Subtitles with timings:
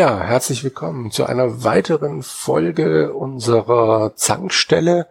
[0.00, 5.08] Ja, herzlich willkommen zu einer weiteren Folge unserer Zankstelle.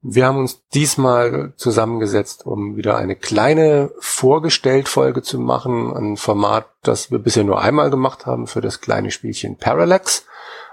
[0.00, 7.10] Wir haben uns diesmal zusammengesetzt, um wieder eine kleine Vorgestellt-Folge zu machen, ein Format, das
[7.10, 10.24] wir bisher nur einmal gemacht haben für das kleine Spielchen Parallax.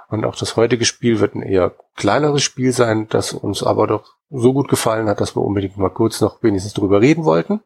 [0.07, 4.13] Und auch das heutige Spiel wird ein eher kleineres Spiel sein, das uns aber doch
[4.29, 7.59] so gut gefallen hat, dass wir unbedingt mal kurz noch wenigstens drüber reden wollten.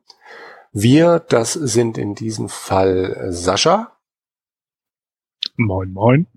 [0.71, 3.91] Wir, das sind in diesem Fall Sascha.
[5.57, 6.27] Moin, moin.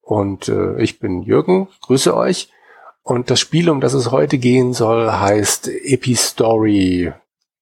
[0.00, 2.50] Und äh, ich bin Jürgen, grüße euch.
[3.02, 7.12] Und das Spiel, um das es heute gehen soll, heißt Epistory.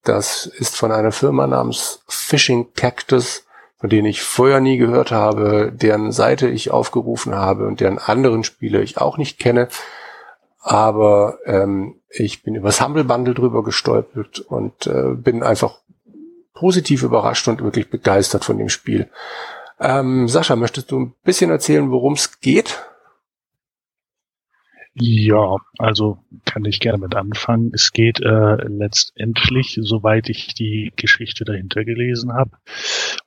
[0.03, 3.45] Das ist von einer Firma namens Fishing Cactus,
[3.77, 8.43] von denen ich vorher nie gehört habe, deren Seite ich aufgerufen habe und deren anderen
[8.43, 9.69] Spiele ich auch nicht kenne.
[10.59, 15.79] Aber ähm, ich bin übers Humble Bundle drüber gestolpert und äh, bin einfach
[16.53, 19.09] positiv überrascht und wirklich begeistert von dem Spiel.
[19.79, 22.83] Ähm, Sascha, möchtest du ein bisschen erzählen, worum es geht?
[24.95, 27.71] Ja, also kann ich gerne mit anfangen.
[27.73, 32.51] Es geht äh, letztendlich, soweit ich die Geschichte dahinter gelesen habe,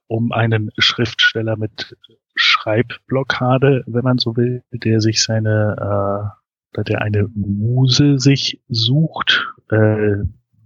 [0.06, 1.96] um einen Schriftsteller mit
[2.36, 6.32] Schreibblockade, wenn man so will, der sich seine,
[6.76, 9.52] äh, der eine Muse sich sucht.
[9.70, 10.18] Äh,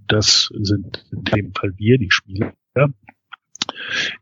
[0.07, 2.53] das sind in dem Fall wir, die Spieler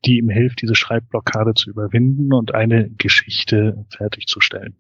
[0.04, 4.76] die ihm hilft, diese Schreibblockade zu überwinden und eine Geschichte fertigzustellen.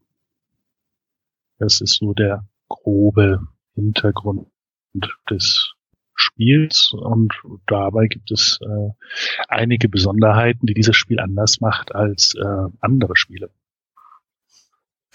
[1.58, 3.40] Das ist so der grobe
[3.74, 4.48] Hintergrund
[5.30, 5.74] des
[6.14, 7.32] Spiels und
[7.66, 8.90] dabei gibt es äh,
[9.46, 13.50] einige Besonderheiten, die dieses Spiel anders macht als äh, andere Spiele.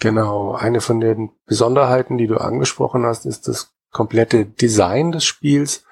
[0.00, 5.83] Genau, eine von den Besonderheiten, die du angesprochen hast, ist das komplette Design des Spiels.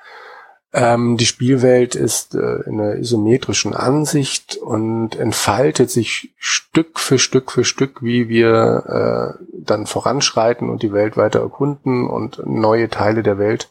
[0.74, 7.52] Ähm, die Spielwelt ist äh, in einer isometrischen Ansicht und entfaltet sich Stück für Stück
[7.52, 13.22] für Stück, wie wir äh, dann voranschreiten und die Welt weiter erkunden und neue Teile
[13.22, 13.70] der Welt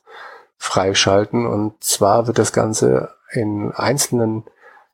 [0.57, 1.47] freischalten.
[1.47, 4.43] Und zwar wird das Ganze in einzelnen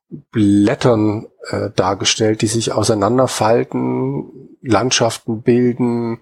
[0.09, 6.19] Blättern äh, dargestellt, die sich auseinanderfalten, Landschaften bilden,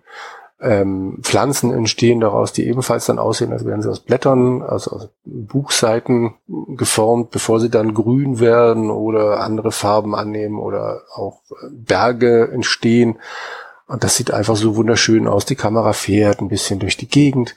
[0.65, 5.09] ähm, Pflanzen entstehen daraus, die ebenfalls dann aussehen, als wären sie aus Blättern, also aus
[5.23, 6.33] Buchseiten
[6.75, 13.19] geformt, bevor sie dann grün werden oder andere Farben annehmen oder auch äh, Berge entstehen.
[13.87, 15.45] Und das sieht einfach so wunderschön aus.
[15.45, 17.55] Die Kamera fährt ein bisschen durch die Gegend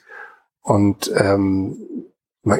[0.61, 1.77] und ähm,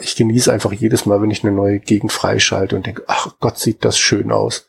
[0.02, 3.58] ich genieße einfach jedes Mal, wenn ich eine neue Gegend freischalte und denke, ach Gott,
[3.58, 4.68] sieht das schön aus.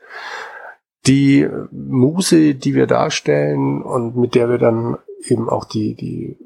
[1.07, 4.99] Die Muse, die wir darstellen und mit der wir dann
[5.29, 6.39] eben auch die, die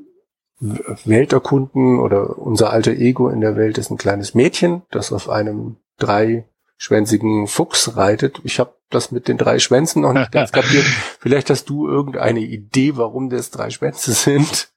[0.60, 5.28] Welt erkunden oder unser alter Ego in der Welt ist ein kleines Mädchen, das auf
[5.28, 8.40] einem dreischwänzigen Fuchs reitet.
[8.44, 10.84] Ich habe das mit den drei Schwänzen noch nicht ganz kapiert.
[11.20, 14.73] Vielleicht hast du irgendeine Idee, warum das drei Schwänze sind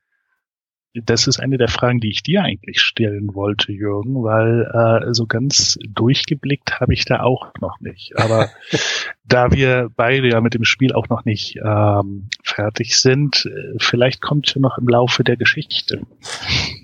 [1.06, 5.26] das ist eine der Fragen, die ich dir eigentlich stellen wollte, Jürgen, weil äh, so
[5.26, 8.18] ganz durchgeblickt habe ich da auch noch nicht.
[8.18, 8.50] Aber
[9.26, 14.22] da wir beide ja mit dem Spiel auch noch nicht ähm, fertig sind, äh, vielleicht
[14.22, 16.02] kommt ja noch im Laufe der Geschichte.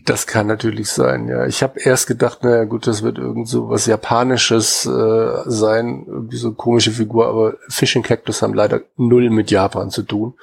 [0.06, 1.46] Das kann natürlich sein, ja.
[1.46, 6.38] Ich habe erst gedacht, naja gut, das wird irgend so was Japanisches äh, sein, irgendwie
[6.38, 10.34] so komische Figur, aber Fishing Cactus haben leider null mit Japan zu tun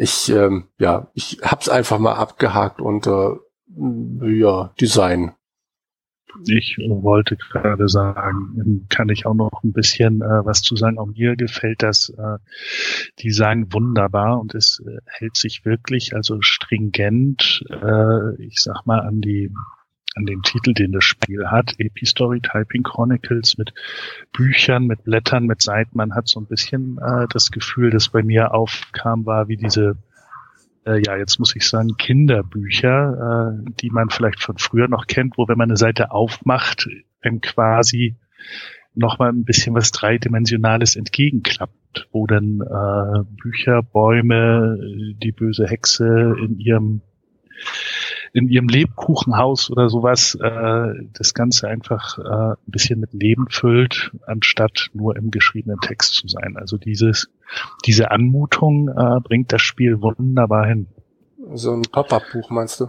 [0.00, 3.40] ich, ähm, ja, ich hab's einfach mal abgehakt unter,
[3.76, 5.32] ja, Design.
[6.46, 10.98] Ich wollte gerade sagen, kann ich auch noch ein bisschen äh, was zu sagen.
[10.98, 12.38] Auch mir gefällt das äh,
[13.22, 19.20] Design wunderbar und es äh, hält sich wirklich also stringent, äh, ich sag mal, an
[19.20, 19.52] die
[20.16, 23.72] an den Titel, den das Spiel hat, Epistory Typing Chronicles mit
[24.32, 25.96] Büchern, mit Blättern, mit Seiten.
[25.96, 29.96] Man hat so ein bisschen äh, das Gefühl, das bei mir aufkam, war wie diese,
[30.84, 35.38] äh, ja, jetzt muss ich sagen, Kinderbücher, äh, die man vielleicht von früher noch kennt,
[35.38, 36.88] wo wenn man eine Seite aufmacht,
[37.22, 38.16] einem quasi
[38.94, 44.76] nochmal ein bisschen was Dreidimensionales entgegenklappt, wo dann äh, Bücher, Bäume,
[45.22, 47.02] die böse Hexe in ihrem
[48.32, 54.12] in ihrem Lebkuchenhaus oder sowas äh, das Ganze einfach äh, ein bisschen mit Leben füllt,
[54.26, 56.56] anstatt nur im geschriebenen Text zu sein.
[56.56, 57.30] Also dieses,
[57.86, 60.86] diese Anmutung äh, bringt das Spiel wunderbar hin.
[61.54, 62.88] So ein Pop-up-Buch meinst du?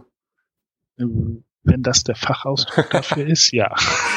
[1.63, 3.75] Wenn das der Fachausdruck dafür ist, ja.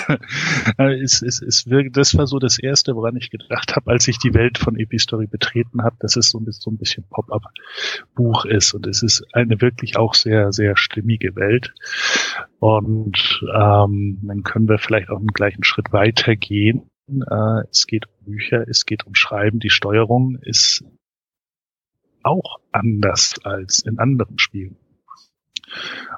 [0.78, 4.18] es, es, es wirkt, das war so das Erste, woran ich gedacht habe, als ich
[4.18, 8.46] die Welt von Epistory betreten habe, dass es so ein bisschen, so ein bisschen Pop-up-Buch
[8.46, 8.72] ist.
[8.72, 11.74] Und es ist eine wirklich auch sehr, sehr stimmige Welt.
[12.60, 16.88] Und ähm, dann können wir vielleicht auch einen gleichen Schritt weitergehen.
[17.08, 19.58] Äh, es geht um Bücher, es geht um Schreiben.
[19.60, 20.82] Die Steuerung ist
[22.22, 24.76] auch anders als in anderen Spielen.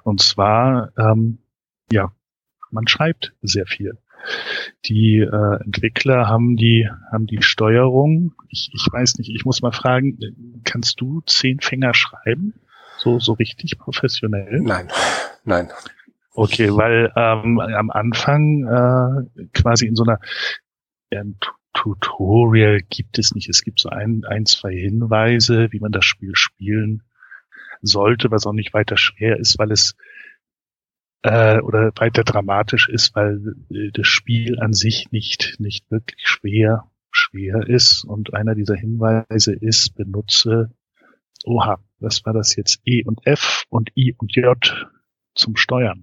[0.03, 1.38] Und zwar, ähm,
[1.91, 2.12] ja,
[2.70, 3.99] man schreibt sehr viel.
[4.87, 8.35] Die äh, Entwickler haben die haben die Steuerung.
[8.49, 9.31] Ich, ich weiß nicht.
[9.31, 10.19] Ich muss mal fragen.
[10.64, 12.55] Kannst du zehn Finger schreiben?
[12.99, 14.61] So so richtig professionell?
[14.62, 14.88] Nein,
[15.44, 15.70] nein.
[16.32, 20.19] Okay, weil ähm, am Anfang äh, quasi in so einer
[21.12, 21.37] ein
[21.73, 23.49] Tutorial gibt es nicht.
[23.49, 27.03] Es gibt so ein, ein, zwei Hinweise, wie man das Spiel spielen
[27.86, 29.96] sollte, was auch nicht weiter schwer ist, weil es
[31.22, 36.90] äh, oder weiter dramatisch ist, weil äh, das Spiel an sich nicht nicht wirklich schwer
[37.10, 40.70] schwer ist und einer dieser Hinweise ist benutze
[41.44, 44.86] oha was war das jetzt E und F und I und J
[45.36, 46.02] zum Steuern.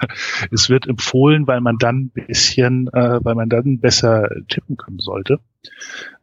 [0.50, 5.40] es wird empfohlen, weil man dann bisschen, äh, weil man dann besser tippen können sollte.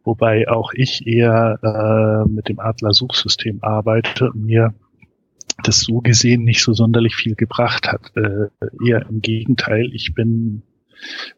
[0.04, 4.74] Wobei auch ich eher äh, mit dem Adler-Suchsystem arbeite und mir
[5.62, 8.12] das so gesehen nicht so sonderlich viel gebracht hat.
[8.16, 8.48] Äh,
[8.84, 10.62] eher im Gegenteil, ich bin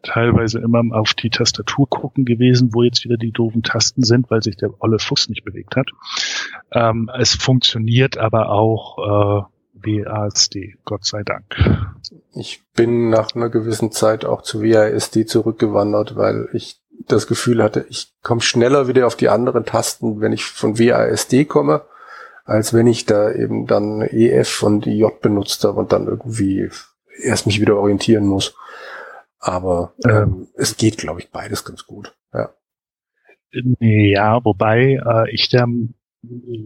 [0.03, 4.41] teilweise immer auf die Tastatur gucken gewesen, wo jetzt wieder die doofen Tasten sind, weil
[4.43, 5.89] sich der olle Fuchs nicht bewegt hat.
[6.71, 11.55] Ähm, es funktioniert aber auch äh, WASD, Gott sei Dank.
[12.33, 17.85] Ich bin nach einer gewissen Zeit auch zu WASD zurückgewandert, weil ich das Gefühl hatte,
[17.89, 21.83] ich komme schneller wieder auf die anderen Tasten, wenn ich von WASD komme,
[22.45, 26.69] als wenn ich da eben dann EF und J benutzt habe und dann irgendwie
[27.21, 28.55] erst mich wieder orientieren muss.
[29.39, 32.15] Aber ähm, es geht, glaube ich, beides ganz gut.
[32.33, 32.49] Ja.
[33.79, 35.65] Ja, wobei äh, ich da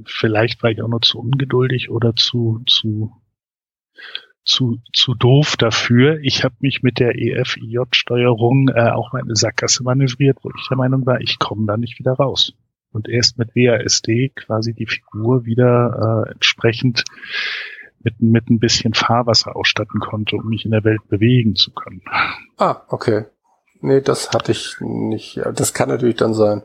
[0.05, 3.11] vielleicht war ich auch noch zu ungeduldig oder zu, zu,
[4.43, 6.19] zu, zu doof dafür.
[6.21, 10.67] Ich habe mich mit der EFIJ-Steuerung äh, auch mal in eine Sackgasse manövriert, wo ich
[10.69, 12.53] der Meinung war, ich komme da nicht wieder raus.
[12.91, 17.03] Und erst mit WASD quasi die Figur wieder äh, entsprechend
[18.01, 22.01] mit, mit ein bisschen Fahrwasser ausstatten konnte, um mich in der Welt bewegen zu können.
[22.57, 23.25] Ah, okay.
[23.81, 25.39] Nee, das hatte ich nicht.
[25.55, 26.63] Das kann natürlich dann sein.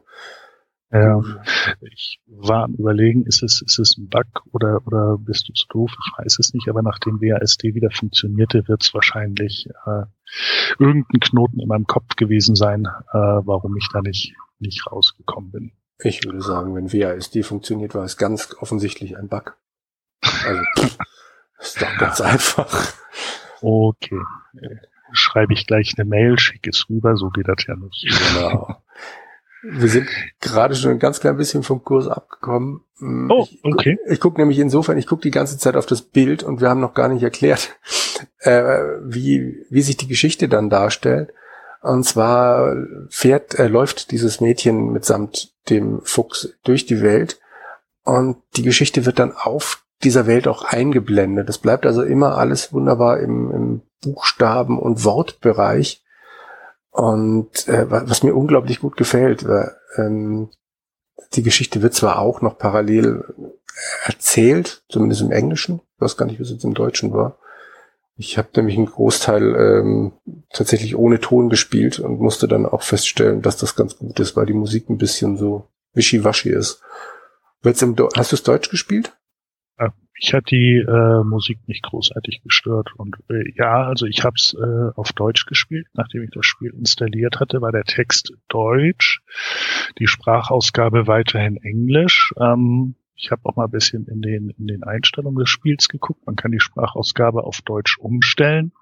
[0.93, 1.21] Ja,
[1.81, 5.67] ich war am überlegen, ist es, ist es ein Bug oder, oder bist du zu
[5.69, 5.91] doof?
[5.91, 10.05] Ich weiß es nicht, aber nachdem WASD wieder funktionierte, wird es wahrscheinlich äh,
[10.79, 15.73] irgendein Knoten in meinem Kopf gewesen sein, äh, warum ich da nicht, nicht rausgekommen bin.
[16.03, 19.57] Ich würde sagen, wenn WASD funktioniert, war es ganz offensichtlich ein Bug.
[20.47, 20.63] Also,
[21.61, 22.93] ist doch ganz einfach.
[23.61, 24.21] Okay.
[25.13, 28.07] Schreibe ich gleich eine Mail, schicke es rüber, so geht das ja nicht.
[28.35, 28.83] Genau.
[29.63, 30.09] Wir sind
[30.41, 32.83] gerade schon ein ganz klein bisschen vom Kurs abgekommen.
[32.99, 33.99] Hm, oh, okay.
[34.05, 36.69] Ich, ich gucke nämlich insofern, ich gucke die ganze Zeit auf das Bild und wir
[36.69, 37.79] haben noch gar nicht erklärt,
[38.41, 41.33] äh, wie, wie sich die Geschichte dann darstellt.
[41.85, 42.75] Und zwar
[43.11, 47.39] fährt, äh, läuft dieses Mädchen mitsamt dem Fuchs durch die Welt
[48.05, 51.51] und die Geschichte wird dann auf dieser Welt auch eingeblendet.
[51.51, 56.03] Es bleibt also immer alles wunderbar im, im Buchstaben- und Wortbereich.
[56.91, 60.49] Und äh, was mir unglaublich gut gefällt, war, ähm,
[61.35, 63.25] die Geschichte wird zwar auch noch parallel
[64.07, 67.37] erzählt, zumindest im Englischen, ich weiß gar nicht, wie es jetzt im Deutschen war.
[68.17, 70.13] Ich habe nämlich einen Großteil ähm,
[70.51, 74.47] tatsächlich ohne Ton gespielt und musste dann auch feststellen, dass das ganz gut ist, weil
[74.47, 76.81] die Musik ein bisschen so wischiwaschi ist.
[77.65, 77.83] Hast
[78.33, 79.17] du es Deutsch gespielt?
[80.15, 82.91] mich hat die äh, Musik nicht großartig gestört.
[82.97, 85.87] Und äh, ja, also ich habe es äh, auf Deutsch gespielt.
[85.93, 89.21] Nachdem ich das Spiel installiert hatte, war der Text Deutsch,
[89.99, 92.33] die Sprachausgabe weiterhin Englisch.
[92.39, 96.27] Ähm, ich habe auch mal ein bisschen in den, in den Einstellungen des Spiels geguckt.
[96.27, 98.73] Man kann die Sprachausgabe auf Deutsch umstellen.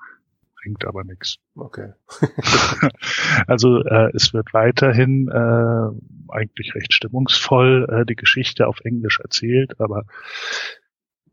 [0.63, 1.39] Bringt aber nichts.
[1.57, 1.93] Okay.
[3.47, 9.81] also äh, es wird weiterhin äh, eigentlich recht stimmungsvoll äh, die Geschichte auf Englisch erzählt,
[9.81, 10.05] aber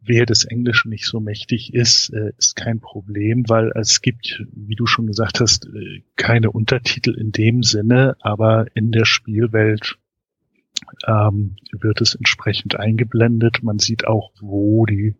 [0.01, 4.75] wer des Englischen nicht so mächtig ist, äh, ist kein Problem, weil es gibt, wie
[4.75, 9.99] du schon gesagt hast, äh, keine Untertitel in dem Sinne, aber in der Spielwelt
[11.07, 13.63] ähm, wird es entsprechend eingeblendet.
[13.63, 15.15] Man sieht auch, wo die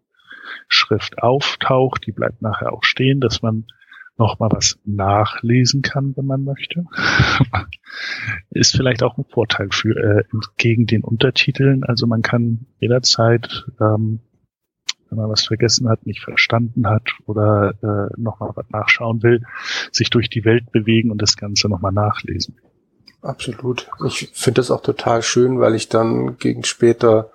[0.67, 2.05] Schrift auftaucht.
[2.05, 3.65] Die bleibt nachher auch stehen, dass man
[4.17, 6.85] noch mal was nachlesen kann, wenn man möchte.
[8.49, 11.83] ist vielleicht auch ein Vorteil für äh, entgegen den Untertiteln.
[11.83, 14.19] Also man kann jederzeit ähm,
[15.09, 19.43] wenn man was vergessen hat, nicht verstanden hat oder äh, nochmal was nachschauen will,
[19.91, 22.57] sich durch die Welt bewegen und das Ganze nochmal nachlesen.
[23.21, 23.89] Absolut.
[24.05, 27.31] Ich finde das auch total schön, weil ich dann gegen später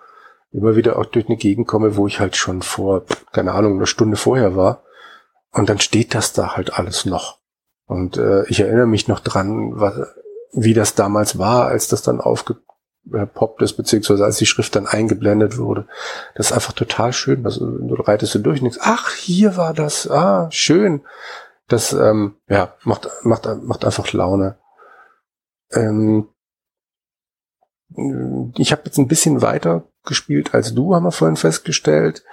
[0.52, 3.86] immer wieder auch durch eine Gegend komme, wo ich halt schon vor, keine Ahnung, eine
[3.86, 4.84] Stunde vorher war.
[5.52, 7.38] Und dann steht das da halt alles noch.
[7.86, 9.94] Und äh, ich erinnere mich noch dran, was,
[10.52, 12.56] wie das damals war, als das dann aufge
[13.12, 15.86] äh, poppt ist, beziehungsweise als die Schrift dann eingeblendet wurde.
[16.34, 17.44] Das ist einfach total schön.
[17.44, 21.02] Also du reitest du durch und denkst, ach, hier war das, ah, schön.
[21.68, 24.56] Das ähm, ja, macht, macht, macht einfach Laune.
[25.74, 26.28] Ähm,
[28.56, 32.24] ich habe jetzt ein bisschen weiter gespielt als du, haben wir vorhin festgestellt.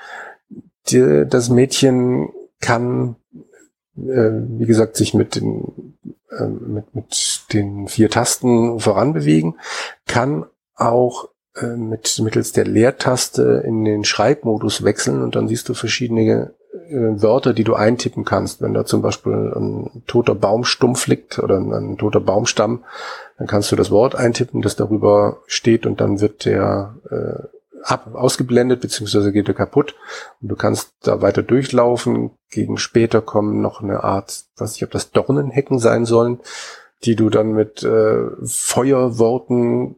[0.87, 2.29] Die, das Mädchen
[2.59, 3.15] kann,
[3.95, 5.95] äh, wie gesagt, sich mit den,
[6.31, 9.59] äh, mit, mit den vier Tasten voranbewegen,
[10.07, 10.45] kann
[10.75, 16.53] auch äh, mit mittels der Leertaste in den Schreibmodus wechseln und dann siehst du verschiedene
[16.71, 18.61] äh, Wörter, die du eintippen kannst.
[18.61, 22.83] Wenn da zum Beispiel ein toter Baumstumpf liegt oder ein, ein, toter Baumstamm,
[23.37, 27.47] dann kannst du das Wort eintippen, das darüber steht und dann wird der äh,
[27.83, 29.95] ab, ausgeblendet, beziehungsweise geht er kaputt
[30.41, 32.31] und du kannst da weiter durchlaufen.
[32.49, 36.39] Gegen später kommen noch eine Art, weiß ich, ob das Dornenhecken sein sollen,
[37.03, 39.95] die du dann mit äh, Feuerworten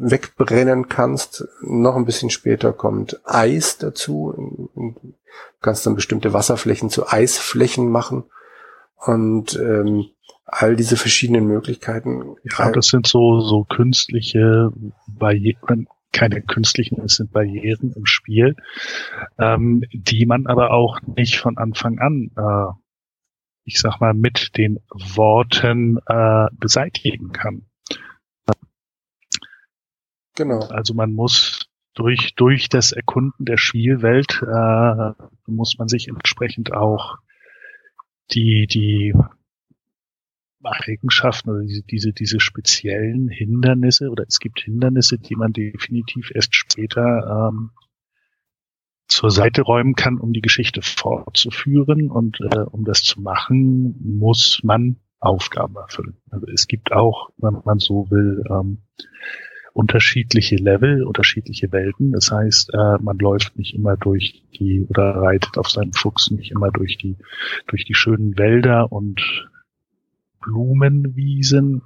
[0.00, 1.46] wegbrennen kannst.
[1.62, 4.70] Noch ein bisschen später kommt Eis dazu.
[4.74, 5.12] Du
[5.60, 8.24] kannst dann bestimmte Wasserflächen zu Eisflächen machen.
[8.96, 10.06] Und ähm,
[10.50, 12.36] all diese verschiedenen Möglichkeiten.
[12.58, 14.72] Ja, das sind so, so künstliche
[15.06, 18.56] Barrieren, keine künstlichen, es sind Barrieren im Spiel,
[19.38, 22.72] ähm, die man aber auch nicht von Anfang an, äh,
[23.64, 27.66] ich sag mal, mit den Worten äh, beseitigen kann.
[30.36, 30.60] Genau.
[30.68, 35.12] Also man muss durch, durch das Erkunden der Spielwelt äh,
[35.46, 37.18] muss man sich entsprechend auch
[38.30, 39.14] die, die
[40.62, 46.54] Eigenschaften oder diese, diese, diese speziellen Hindernisse oder es gibt Hindernisse, die man definitiv erst
[46.54, 47.70] später ähm,
[49.10, 54.60] zur Seite räumen kann, um die Geschichte fortzuführen und äh, um das zu machen, muss
[54.62, 56.16] man Aufgaben erfüllen.
[56.30, 58.78] Also es gibt auch, wenn man so will, ähm,
[59.72, 62.12] unterschiedliche Level, unterschiedliche Welten.
[62.12, 66.52] Das heißt, äh, man läuft nicht immer durch die oder reitet auf seinem Fuchs nicht
[66.52, 67.16] immer durch die
[67.66, 69.48] durch die schönen Wälder und
[70.40, 71.82] Blumenwiesen,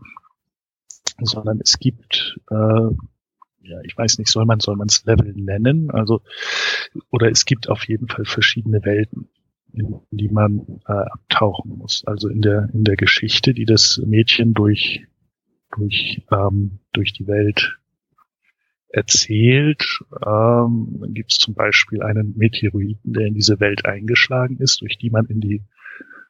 [1.20, 2.88] sondern es gibt, äh,
[3.64, 6.22] ja, ich weiß nicht, soll man soll man es Level nennen, also
[7.10, 9.28] oder es gibt auf jeden Fall verschiedene Welten,
[9.72, 12.04] in die man äh, abtauchen muss.
[12.06, 15.06] Also in der in der Geschichte, die das Mädchen durch
[15.76, 17.78] durch ähm, durch die Welt
[18.88, 24.98] erzählt, ähm, gibt es zum Beispiel einen Meteoriten, der in diese Welt eingeschlagen ist, durch
[24.98, 25.62] die man in die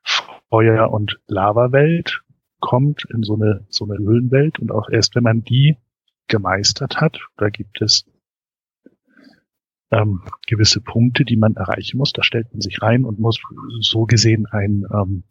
[0.02, 2.22] Feuer- und Lava-Welt
[2.60, 4.58] kommt, in so eine, so eine Höhlenwelt.
[4.58, 5.76] Und auch erst wenn man die
[6.28, 8.06] gemeistert hat, da gibt es
[9.90, 12.12] ähm, gewisse Punkte, die man erreichen muss.
[12.12, 13.40] Da stellt man sich rein und muss
[13.80, 15.24] so gesehen einen ähm,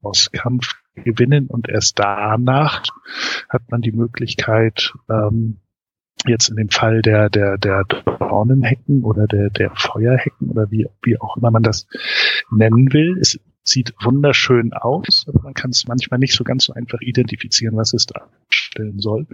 [0.00, 1.48] Bosskampf gewinnen.
[1.48, 2.84] Und erst danach
[3.48, 5.60] hat man die Möglichkeit, ähm,
[6.26, 11.20] jetzt in dem Fall der, der, der Dornenhecken oder der, der Feuerhecken oder wie, wie
[11.20, 11.86] auch immer man das
[12.50, 16.72] nennen will, ist sieht wunderschön aus, aber man kann es manchmal nicht so ganz so
[16.72, 19.26] einfach identifizieren, was es darstellen soll.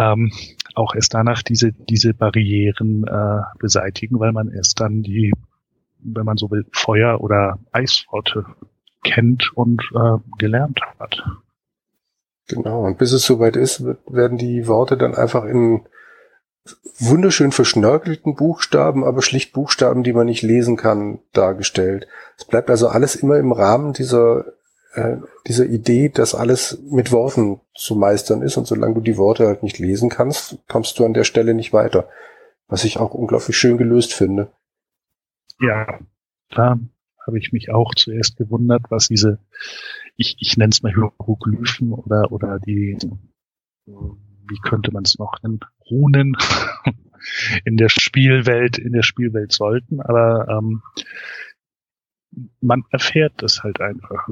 [0.00, 0.32] Ähm,
[0.74, 5.32] auch erst danach diese, diese Barrieren äh, beseitigen, weil man erst dann die,
[5.98, 8.46] wenn man so will, Feuer- oder Eisworte
[9.04, 11.22] kennt und äh, gelernt hat.
[12.48, 15.82] Genau, und bis es soweit ist, werden die Worte dann einfach in
[16.98, 22.06] wunderschön verschnörkelten Buchstaben, aber schlicht Buchstaben, die man nicht lesen kann, dargestellt.
[22.38, 24.44] Es bleibt also alles immer im Rahmen dieser,
[24.92, 25.16] äh,
[25.46, 29.62] dieser Idee, dass alles mit Worten zu meistern ist und solange du die Worte halt
[29.62, 32.08] nicht lesen kannst, kommst du an der Stelle nicht weiter.
[32.66, 34.52] Was ich auch unglaublich schön gelöst finde.
[35.60, 35.98] Ja,
[36.50, 36.78] da
[37.26, 39.38] habe ich mich auch zuerst gewundert, was diese,
[40.16, 42.96] ich, ich nenne es mal Hieroglyphen oder, oder die,
[43.86, 46.36] wie könnte man es noch nennen, Runen
[47.64, 50.82] in der Spielwelt, in der Spielwelt sollten, aber ähm,
[52.60, 54.28] man erfährt das halt einfach.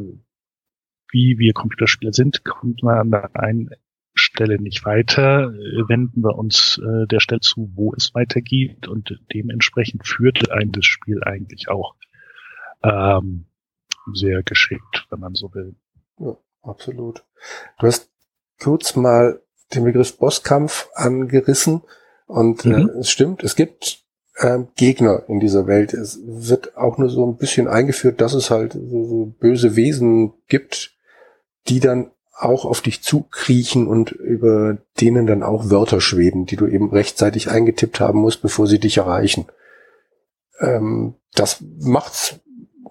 [1.11, 3.71] Wie wir Computerspieler sind, kommt man an der einen
[4.15, 5.53] Stelle nicht weiter,
[5.87, 10.85] wenden wir uns äh, der Stelle zu, wo es weitergeht und dementsprechend führt ein das
[10.85, 11.95] Spiel eigentlich auch
[12.83, 13.47] ähm,
[14.13, 15.77] sehr geschickt, wenn man so will.
[16.19, 17.25] Ja, absolut.
[17.79, 18.11] Du hast
[18.61, 19.41] kurz mal
[19.75, 21.83] den Begriff Bosskampf angerissen
[22.27, 22.89] und äh, mhm.
[22.89, 24.05] äh, es stimmt, es gibt
[24.37, 25.93] äh, Gegner in dieser Welt.
[25.95, 30.33] Es wird auch nur so ein bisschen eingeführt, dass es halt so, so böse Wesen
[30.49, 30.98] gibt,
[31.69, 36.67] die dann auch auf dich zukriechen und über denen dann auch Wörter schweben, die du
[36.67, 39.47] eben rechtzeitig eingetippt haben musst, bevor sie dich erreichen.
[40.61, 42.41] Ähm, das macht's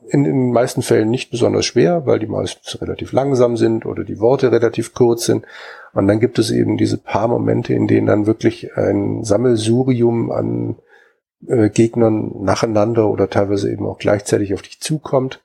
[0.10, 4.20] in den meisten Fällen nicht besonders schwer, weil die meistens relativ langsam sind oder die
[4.20, 5.46] Worte relativ kurz sind.
[5.94, 10.76] Und dann gibt es eben diese paar Momente, in denen dann wirklich ein Sammelsurium an
[11.46, 15.44] äh, Gegnern nacheinander oder teilweise eben auch gleichzeitig auf dich zukommt.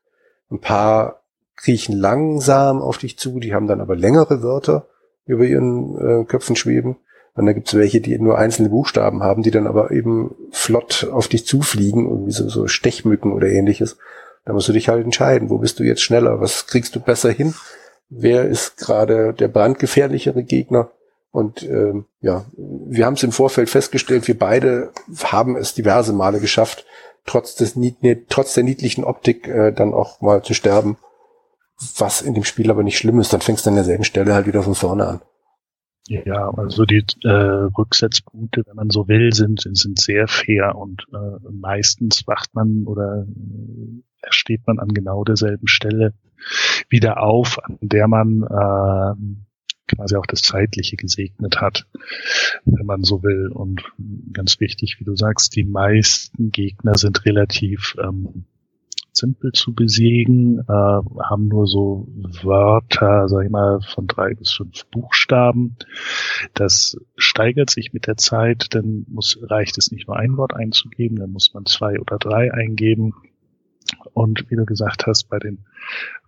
[0.51, 1.22] Ein paar
[1.57, 4.89] kriechen langsam auf dich zu, die haben dann aber längere Wörter
[5.27, 6.97] über ihren äh, Köpfen schweben.
[7.35, 11.09] Und dann gibt es welche, die nur einzelne Buchstaben haben, die dann aber eben flott
[11.11, 13.97] auf dich zufliegen, irgendwie so, so Stechmücken oder ähnliches.
[14.45, 17.31] Da musst du dich halt entscheiden, wo bist du jetzt schneller, was kriegst du besser
[17.31, 17.55] hin,
[18.11, 20.91] wer ist gerade der brandgefährlichere Gegner.
[21.31, 24.91] Und ähm, ja, wir haben es im Vorfeld festgestellt, wir beide
[25.25, 26.85] haben es diverse Male geschafft,
[27.25, 27.75] trotz des
[28.29, 30.99] trotz der niedlichen Optik äh, dann auch mal zu sterben.
[31.99, 34.47] Was in dem Spiel aber nicht schlimm ist, dann fängst du an derselben Stelle halt
[34.47, 35.21] wieder von vorne an.
[36.09, 41.39] Ja, also die äh, Rücksetzpunkte, wenn man so will, sind, sind sehr fair und äh,
[41.51, 46.13] meistens wacht man oder äh, steht man an genau derselben Stelle
[46.89, 51.87] wieder auf, an der man äh, quasi auch das Zeitliche gesegnet hat,
[52.65, 53.49] wenn man so will.
[53.49, 53.85] Und
[54.33, 58.47] ganz wichtig, wie du sagst, die meisten Gegner sind relativ ähm,
[59.13, 62.09] simpel zu besiegen, äh, haben nur so
[62.43, 65.77] Wörter, sag ich mal, von drei bis fünf Buchstaben.
[66.55, 71.19] Das steigert sich mit der Zeit, dann muss, reicht es nicht nur ein Wort einzugeben,
[71.19, 73.15] dann muss man zwei oder drei eingeben.
[74.15, 75.67] Und wie du gesagt hast, bei den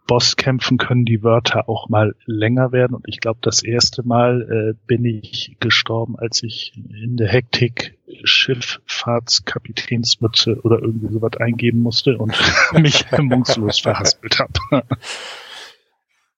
[0.06, 2.94] Bosskämpfen können die Wörter auch mal länger werden.
[2.94, 7.96] Und ich glaube, das erste Mal äh, bin ich gestorben, als ich in der Hektik
[8.24, 12.34] Schifffahrtskapitänsmütze oder irgendwie sowas eingeben musste und
[12.72, 14.52] mich hemmungslos verhaspelt habe.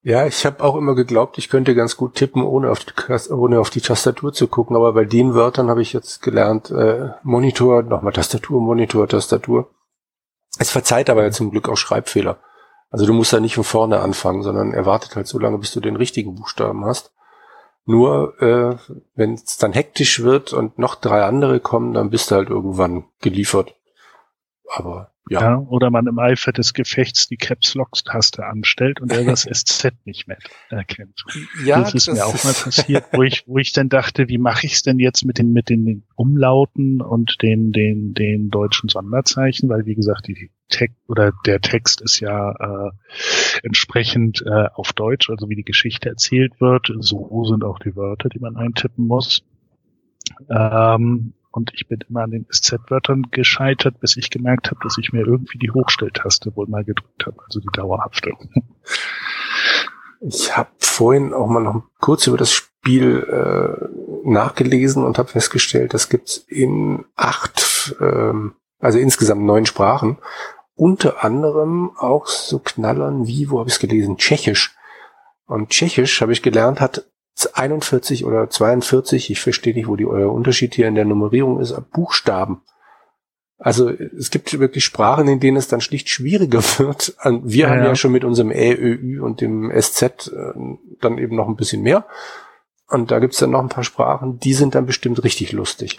[0.03, 2.93] Ja, ich habe auch immer geglaubt, ich könnte ganz gut tippen, ohne auf, die,
[3.33, 4.77] ohne auf die Tastatur zu gucken.
[4.77, 9.75] Aber bei den Wörtern habe ich jetzt gelernt, äh, Monitor, nochmal Tastatur, Monitor, Tastatur.
[10.61, 12.39] Es verzeiht aber ja zum Glück auch Schreibfehler.
[12.91, 15.81] Also du musst da nicht von vorne anfangen, sondern erwartet halt so lange, bis du
[15.81, 17.13] den richtigen Buchstaben hast.
[17.85, 18.77] Nur äh,
[19.15, 23.05] wenn es dann hektisch wird und noch drei andere kommen, dann bist du halt irgendwann
[23.21, 23.77] geliefert.
[24.69, 25.41] Aber ja.
[25.41, 25.59] ja.
[25.59, 29.93] Oder man im Eifer des Gefechts die Caps Lock Taste anstellt und er das SZ
[30.05, 30.39] nicht mehr
[30.71, 31.25] erkennt.
[31.65, 34.39] Ja, das ist das mir auch mal passiert, wo ich, wo ich dann dachte, wie
[34.39, 38.89] mache ich es denn jetzt mit den, mit den Umlauten und den, den, den deutschen
[38.89, 42.91] Sonderzeichen, weil wie gesagt, die Text oder der Text ist ja äh,
[43.63, 46.93] entsprechend äh, auf Deutsch, also wie die Geschichte erzählt wird.
[46.99, 49.45] So sind auch die Wörter, die man eintippen muss.
[50.51, 55.13] Ähm, und ich bin immer an den SZ-Wörtern gescheitert, bis ich gemerkt habe, dass ich
[55.13, 58.33] mir irgendwie die Hochstelltaste wohl mal gedrückt habe, also die dauerhafte.
[60.21, 65.95] Ich habe vorhin auch mal noch kurz über das Spiel äh, nachgelesen und habe festgestellt,
[65.95, 70.19] das gibt's in acht, ähm, also insgesamt neun Sprachen.
[70.75, 74.77] Unter anderem auch so Knallern wie, wo habe ich es gelesen, Tschechisch.
[75.47, 80.33] Und Tschechisch, habe ich gelernt, hat 41 oder 42, ich verstehe nicht, wo die euer
[80.33, 82.63] Unterschied hier in der Nummerierung ist, Buchstaben.
[83.59, 87.15] Also es gibt wirklich Sprachen, in denen es dann schlicht schwieriger wird.
[87.43, 87.87] Wir ja, haben ja.
[87.87, 90.53] ja schon mit unserem Ä, Ö, Ü und dem SZ äh,
[91.01, 92.07] dann eben noch ein bisschen mehr.
[92.89, 95.97] Und da gibt's dann noch ein paar Sprachen, die sind dann bestimmt richtig lustig.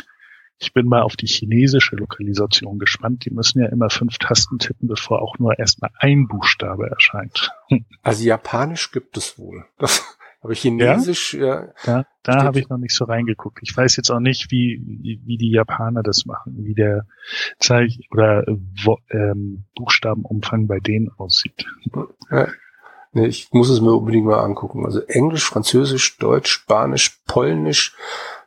[0.60, 3.26] Ich bin mal auf die chinesische Lokalisation gespannt.
[3.26, 7.52] Die müssen ja immer fünf Tasten tippen, bevor auch nur erstmal ein Buchstabe erscheint.
[8.02, 9.66] Also Japanisch gibt es wohl.
[9.78, 13.60] Das aber Chinesisch, ja, ja da, da habe ich noch nicht so reingeguckt.
[13.62, 17.08] Ich weiß jetzt auch nicht, wie, wie, wie die Japaner das machen, wie der
[17.60, 21.66] Zeich oder wo, ähm, Buchstabenumfang bei denen aussieht.
[22.30, 22.48] Ja.
[23.14, 24.86] Nee, ich muss es mir unbedingt mal angucken.
[24.86, 27.96] Also Englisch, Französisch, Deutsch, Spanisch, Polnisch,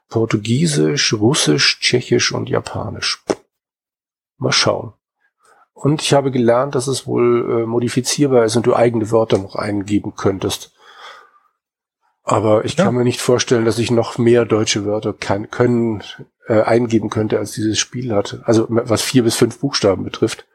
[0.09, 3.24] Portugiesisch, Russisch, Tschechisch und Japanisch.
[4.38, 4.92] Mal schauen.
[5.72, 9.57] Und ich habe gelernt, dass es wohl äh, modifizierbar ist und du eigene Wörter noch
[9.57, 10.72] eingeben könntest.
[12.31, 12.85] Aber ich ja.
[12.85, 16.05] kann mir nicht vorstellen, dass ich noch mehr deutsche Wörter kann, können
[16.47, 18.38] äh, eingeben könnte, als dieses Spiel hat.
[18.45, 20.47] Also was vier bis fünf Buchstaben betrifft.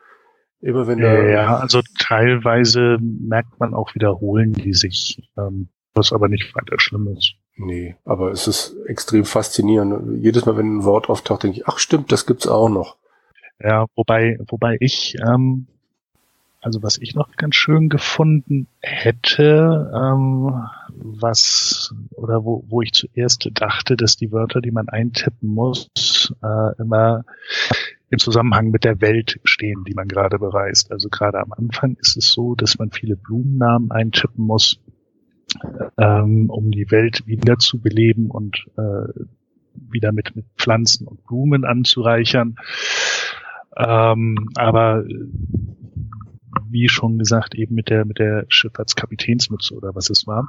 [0.62, 6.30] Immer wenn da ja, also teilweise merkt man auch wiederholen die sich, ähm, was aber
[6.30, 7.36] nicht weiter schlimm ist.
[7.58, 10.24] Nee, aber es ist extrem faszinierend.
[10.24, 12.96] Jedes Mal, wenn ein Wort auftaucht, denke ich, ach stimmt, das gibt's auch noch.
[13.60, 15.68] Ja, wobei, wobei ich ähm,
[16.66, 20.64] also was ich noch ganz schön gefunden hätte, ähm,
[20.96, 26.82] was oder wo, wo ich zuerst dachte, dass die Wörter, die man eintippen muss, äh,
[26.82, 27.24] immer
[28.10, 30.92] im Zusammenhang mit der Welt stehen, die man gerade bereist.
[30.92, 34.82] Also gerade am Anfang ist es so, dass man viele Blumennamen eintippen muss,
[36.00, 39.14] ähm, um die Welt wieder zu beleben und äh,
[39.76, 42.56] wieder mit, mit Pflanzen und Blumen anzureichern.
[43.78, 45.04] Ähm, aber
[46.70, 50.48] wie schon gesagt, eben mit der, mit der Schifffahrtskapitänsmütze oder was es war.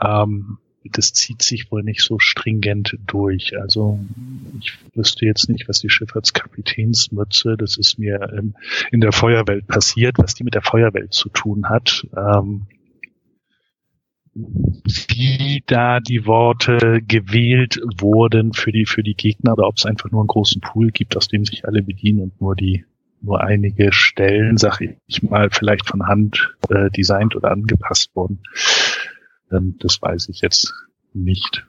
[0.00, 0.58] Ähm,
[0.92, 3.58] das zieht sich wohl nicht so stringent durch.
[3.58, 3.98] Also
[4.60, 8.54] ich wüsste jetzt nicht, was die Schifffahrtskapitänsmütze, das ist mir ähm,
[8.92, 12.06] in der Feuerwelt passiert, was die mit der Feuerwelt zu tun hat.
[12.16, 12.66] Ähm,
[14.34, 20.10] wie da die Worte gewählt wurden für die für die Gegner oder ob es einfach
[20.10, 22.84] nur einen großen Pool gibt, aus dem sich alle bedienen und nur die
[23.24, 28.42] nur einige Stellen, sag ich mal, vielleicht von Hand äh, designt oder angepasst wurden.
[29.50, 30.72] Ähm, das weiß ich jetzt
[31.12, 31.66] nicht.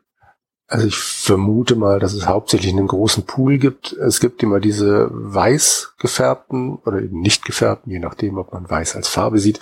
[0.68, 3.94] Also ich vermute mal, dass es hauptsächlich einen großen Pool gibt.
[3.94, 8.96] Es gibt immer diese weiß gefärbten oder eben nicht gefärbten, je nachdem, ob man weiß
[8.96, 9.60] als Farbe sieht.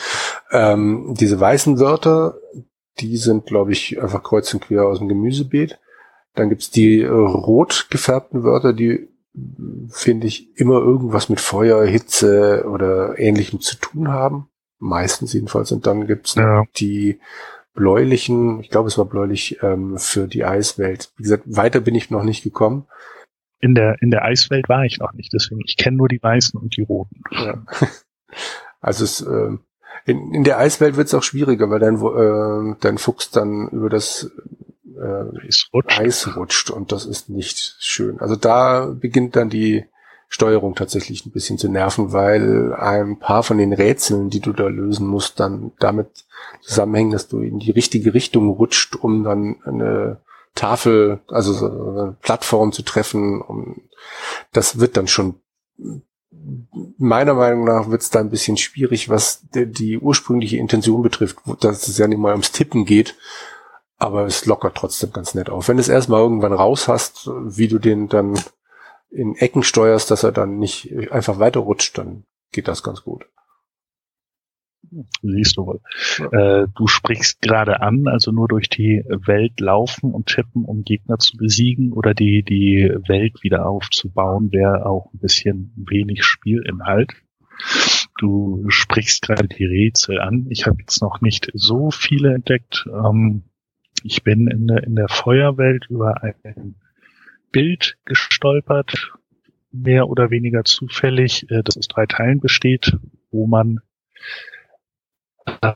[0.51, 2.37] Ähm, diese weißen Wörter,
[2.99, 5.77] die sind, glaube ich, einfach kreuz und quer aus dem Gemüsebeet.
[6.35, 9.09] Dann gibt's die äh, rot gefärbten Wörter, die
[9.89, 14.49] finde ich immer irgendwas mit Feuer, Hitze oder ähnlichem zu tun haben.
[14.79, 15.71] Meistens jedenfalls.
[15.71, 16.63] Und dann gibt's ja.
[16.77, 17.19] die
[17.73, 21.11] bläulichen, ich glaube es war bläulich ähm, für die Eiswelt.
[21.17, 22.85] Wie gesagt, weiter bin ich noch nicht gekommen.
[23.59, 26.59] In der, in der Eiswelt war ich noch nicht, deswegen, ich kenne nur die weißen
[26.59, 27.21] und die roten.
[27.31, 27.63] Ja.
[28.81, 29.57] Also es, äh,
[30.05, 33.89] in, in der Eiswelt wird es auch schwieriger, weil dein, äh, dein Fuchs dann über
[33.89, 34.29] das
[35.03, 35.99] äh, Eis, rutscht.
[35.99, 38.19] Eis rutscht und das ist nicht schön.
[38.19, 39.85] Also da beginnt dann die
[40.29, 44.67] Steuerung tatsächlich ein bisschen zu nerven, weil ein paar von den Rätseln, die du da
[44.67, 46.25] lösen musst, dann damit
[46.61, 50.21] zusammenhängen, dass du in die richtige Richtung rutscht, um dann eine
[50.55, 53.41] Tafel, also so eine Plattform zu treffen.
[53.41, 53.81] Um,
[54.53, 55.35] das wird dann schon
[56.97, 61.37] meiner Meinung nach wird es da ein bisschen schwierig, was die, die ursprüngliche Intention betrifft,
[61.61, 63.15] dass es ja nicht mal ums Tippen geht,
[63.97, 65.67] aber es lockert trotzdem ganz nett auf.
[65.67, 68.39] Wenn du es erstmal irgendwann raus hast, wie du den dann
[69.09, 73.25] in Ecken steuerst, dass er dann nicht einfach weiter rutscht, dann geht das ganz gut.
[75.21, 75.79] Siehst du wohl.
[76.19, 76.61] Ja.
[76.61, 81.17] Äh, du sprichst gerade an, also nur durch die Welt laufen und tippen, um Gegner
[81.17, 87.13] zu besiegen oder die, die Welt wieder aufzubauen, wäre auch ein bisschen wenig Spielinhalt.
[88.19, 90.47] Du sprichst gerade die Rätsel an.
[90.49, 92.85] Ich habe jetzt noch nicht so viele entdeckt.
[92.87, 93.43] Ähm,
[94.03, 96.75] ich bin in der, in der Feuerwelt über ein
[97.51, 99.13] Bild gestolpert,
[99.71, 102.97] mehr oder weniger zufällig, äh, das aus drei Teilen besteht,
[103.31, 103.79] wo man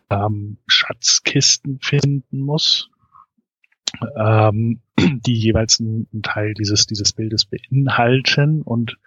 [0.10, 2.90] ähm, Schatzkisten finden muss,
[4.16, 8.62] ähm, die jeweils einen, Teil dieses, dieses Bildes beinhalten.
[8.62, 8.98] Und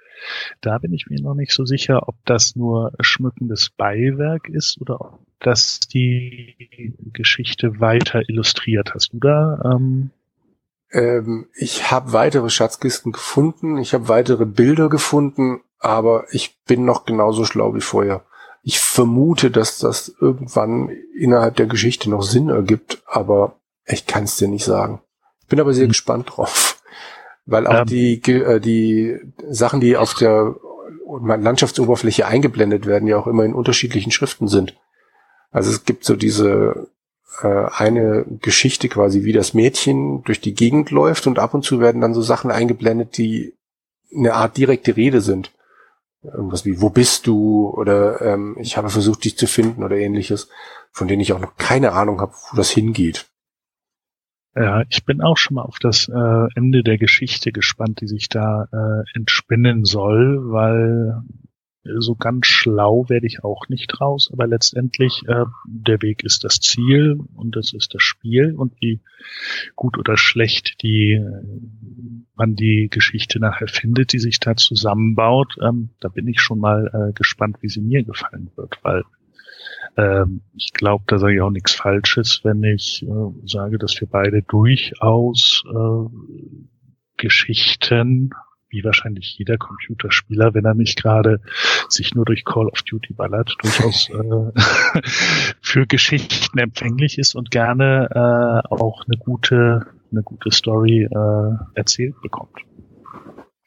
[0.60, 5.19] da bin ich mir noch nicht so sicher, ob das nur schmückendes Beiwerk ist oder
[5.40, 8.92] das die Geschichte weiter illustriert.
[8.94, 10.10] Hast du da ähm,
[10.92, 17.04] ähm, ich habe weitere Schatzkisten gefunden, ich habe weitere Bilder gefunden, aber ich bin noch
[17.04, 18.24] genauso schlau wie vorher.
[18.62, 24.36] Ich vermute, dass das irgendwann innerhalb der Geschichte noch Sinn ergibt, aber ich kann es
[24.36, 25.00] dir nicht sagen.
[25.40, 25.90] Ich bin aber sehr mhm.
[25.90, 26.82] gespannt drauf,
[27.46, 27.86] weil auch ähm.
[27.86, 30.56] die äh, die Sachen, die auf der
[31.06, 34.76] Landschaftsoberfläche eingeblendet werden, ja auch immer in unterschiedlichen Schriften sind.
[35.50, 36.88] Also es gibt so diese
[37.42, 41.80] äh, eine Geschichte quasi, wie das Mädchen durch die Gegend läuft und ab und zu
[41.80, 43.54] werden dann so Sachen eingeblendet, die
[44.14, 45.52] eine Art direkte Rede sind.
[46.22, 47.70] Irgendwas wie, wo bist du?
[47.70, 50.48] Oder ähm, ich habe versucht, dich zu finden oder ähnliches,
[50.92, 53.26] von denen ich auch noch keine Ahnung habe, wo das hingeht.
[54.54, 58.28] Ja, ich bin auch schon mal auf das äh, Ende der Geschichte gespannt, die sich
[58.28, 61.22] da äh, entspinnen soll, weil
[61.82, 66.60] so ganz schlau werde ich auch nicht raus, aber letztendlich äh, der Weg ist das
[66.60, 69.00] Ziel und das ist das Spiel und wie
[69.76, 71.42] gut oder schlecht die äh,
[72.34, 76.90] man die Geschichte nachher findet, die sich da zusammenbaut, ähm, da bin ich schon mal
[76.92, 79.02] äh, gespannt, wie sie mir gefallen wird, weil
[79.96, 84.08] ähm, ich glaube, da sage ich auch nichts Falsches, wenn ich äh, sage, dass wir
[84.08, 86.08] beide durchaus äh,
[87.16, 88.30] Geschichten
[88.70, 91.40] wie wahrscheinlich jeder Computerspieler, wenn er nicht gerade
[91.88, 95.02] sich nur durch Call of Duty ballert, durchaus äh,
[95.60, 102.20] für Geschichten empfänglich ist und gerne äh, auch eine gute, eine gute Story äh, erzählt
[102.22, 102.56] bekommt.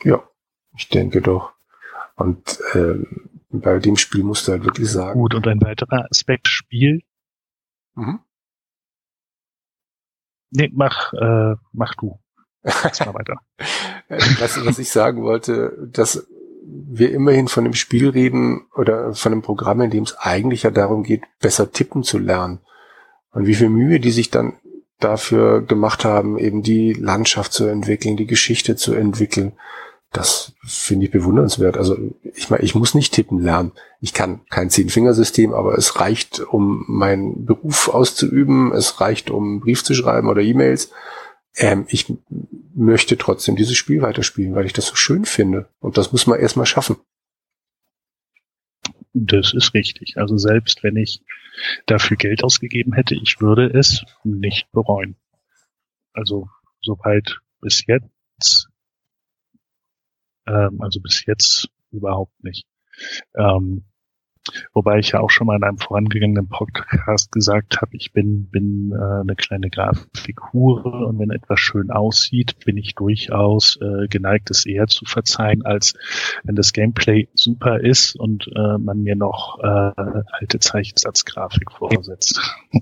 [0.04, 0.24] Ja,
[0.76, 1.54] ich denke doch.
[2.16, 2.96] Und äh,
[3.50, 5.20] bei dem Spiel musst du halt wirklich sagen.
[5.20, 7.02] Gut, und ein weiterer Aspekt Spiel.
[7.96, 8.20] Mhm.
[10.52, 12.20] Nee, mach, äh, mach du.
[12.64, 13.38] Jetzt mal weiter.
[14.40, 16.28] was, was ich sagen wollte, dass
[16.66, 20.72] wir immerhin von einem Spiel reden oder von einem Programm, in dem es eigentlich ja
[20.72, 22.60] darum geht, besser tippen zu lernen.
[23.32, 24.54] Und wie viel Mühe die sich dann
[25.00, 29.54] dafür gemacht haben, eben die Landschaft zu entwickeln, die Geschichte zu entwickeln.
[30.12, 31.76] das finde ich bewundernswert.
[31.76, 31.98] Also
[32.36, 33.72] ich meine, ich muss nicht tippen lernen.
[34.00, 38.72] Ich kann kein Zehn-Fingersystem, aber es reicht, um meinen Beruf auszuüben.
[38.72, 40.92] Es reicht, um Brief zu schreiben oder E-Mails.
[41.56, 42.14] Ähm, ich
[42.74, 45.70] möchte trotzdem dieses Spiel weiterspielen, weil ich das so schön finde.
[45.80, 46.98] Und das muss man erstmal schaffen.
[49.14, 50.18] Das ist richtig.
[50.18, 51.22] Also selbst wenn ich
[51.86, 55.16] dafür Geld ausgegeben hätte, ich würde es nicht bereuen.
[56.14, 56.50] Also
[56.82, 58.70] soweit bis jetzt
[60.48, 62.66] ähm, also bis jetzt überhaupt nicht.
[63.36, 63.86] Ähm,
[64.74, 68.92] wobei ich ja auch schon mal in einem vorangegangenen Podcast gesagt habe, ich bin, bin
[68.92, 74.66] äh, eine kleine Grafikhure und wenn etwas schön aussieht, bin ich durchaus äh, geneigt, es
[74.66, 75.94] eher zu verzeihen, als
[76.44, 79.92] wenn das Gameplay super ist und äh, man mir noch äh,
[80.32, 82.40] alte Zeichensatzgrafik vorsetzt.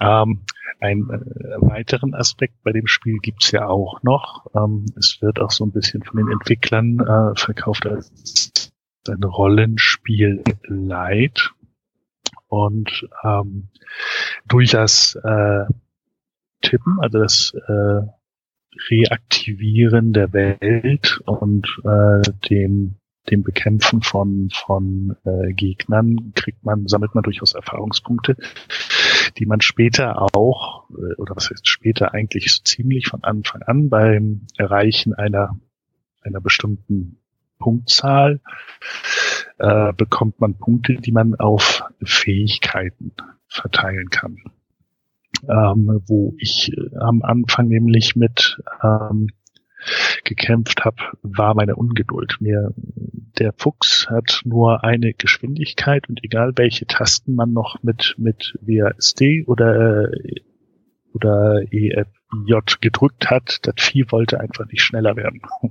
[0.00, 0.40] ähm,
[0.80, 4.46] einen äh, weiteren Aspekt bei dem Spiel gibt's ja auch noch.
[4.54, 8.45] Ähm, es wird auch so ein bisschen von den Entwicklern äh, verkauft als
[9.08, 11.52] ein Rollenspiel Light.
[12.48, 13.68] Und ähm,
[14.46, 15.64] durch das äh,
[16.62, 18.02] Tippen, also das äh,
[18.90, 22.96] Reaktivieren der Welt und äh, dem
[23.30, 28.36] dem Bekämpfen von von äh, Gegnern kriegt man sammelt man durchaus Erfahrungspunkte,
[29.38, 33.88] die man später auch, äh, oder was heißt später eigentlich so ziemlich von Anfang an
[33.88, 35.58] beim Erreichen einer,
[36.22, 37.18] einer bestimmten
[37.58, 38.40] Punktzahl
[39.58, 43.12] äh, bekommt man Punkte, die man auf Fähigkeiten
[43.48, 44.36] verteilen kann.
[45.48, 49.28] Ähm, wo ich äh, am Anfang nämlich mit ähm,
[50.24, 52.38] gekämpft habe, war meine Ungeduld.
[52.40, 52.74] Mir
[53.38, 59.44] der Fuchs hat nur eine Geschwindigkeit und egal welche Tasten man noch mit mit WASD
[59.46, 60.08] oder
[61.12, 61.62] oder
[62.32, 65.42] EFJ gedrückt hat, das Vieh wollte einfach nicht schneller werden.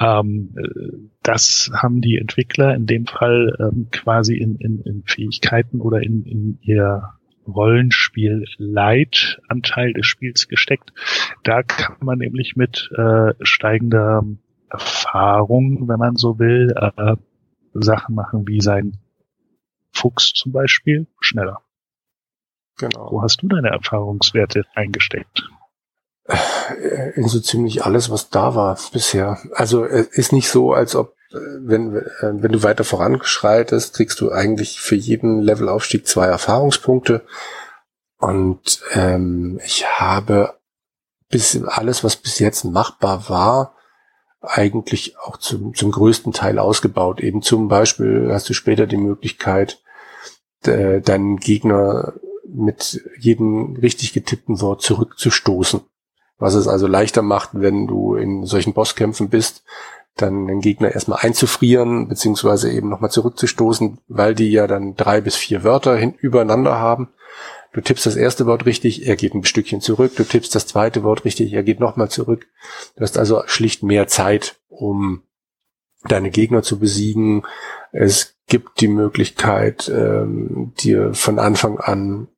[0.00, 6.02] ähm, das haben die Entwickler in dem Fall ähm, quasi in, in, in Fähigkeiten oder
[6.02, 7.14] in, in ihr
[7.46, 10.92] Rollenspiel Light Anteil des Spiels gesteckt.
[11.44, 14.24] Da kann man nämlich mit äh, steigender
[14.68, 17.16] Erfahrung, wenn man so will, äh,
[17.72, 18.98] Sachen machen wie sein
[19.92, 21.62] Fuchs zum Beispiel schneller.
[22.78, 23.08] Genau.
[23.10, 25.48] Wo hast du deine Erfahrungswerte eingesteckt?
[26.28, 29.38] Äh, in so ziemlich alles, was da war bisher.
[29.52, 34.20] Also es ist nicht so, als ob äh, wenn, äh, wenn du weiter voranschreitest, kriegst
[34.20, 37.24] du eigentlich für jeden Levelaufstieg zwei Erfahrungspunkte.
[38.18, 40.54] Und ähm, ich habe
[41.28, 43.74] bis alles, was bis jetzt machbar war,
[44.40, 47.20] eigentlich auch zum, zum größten Teil ausgebaut.
[47.20, 49.82] Eben zum Beispiel hast du später die Möglichkeit,
[50.62, 52.14] deinen Gegner
[52.56, 55.80] mit jedem richtig getippten Wort zurückzustoßen.
[56.38, 59.64] Was es also leichter macht, wenn du in solchen Bosskämpfen bist,
[60.16, 65.36] dann den Gegner erstmal einzufrieren, beziehungsweise eben nochmal zurückzustoßen, weil die ja dann drei bis
[65.36, 67.08] vier Wörter hin übereinander haben.
[67.72, 70.12] Du tippst das erste Wort richtig, er geht ein Stückchen zurück.
[70.16, 72.46] Du tippst das zweite Wort richtig, er geht nochmal zurück.
[72.96, 75.22] Du hast also schlicht mehr Zeit, um
[76.04, 77.44] deine Gegner zu besiegen.
[77.92, 82.28] Es gibt die Möglichkeit, ähm, dir von Anfang an